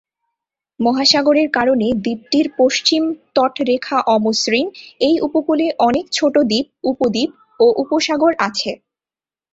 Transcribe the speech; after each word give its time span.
মহাসাগরের 0.79 1.49
কারণে 1.51 1.87
দ্বীপটির 2.03 2.47
পশ্চিম 2.59 3.01
তটরেখা 3.35 3.97
অমসৃণ; 4.15 4.65
এই 5.01 5.15
উপকূলে 5.27 5.65
অনেক 5.79 6.05
ছোট 6.13 6.35
দ্বীপ, 6.43 6.67
উপদ্বীপ 6.83 7.29
ও 7.59 7.65
উপসাগর 7.83 8.31
আছে। 8.47 8.71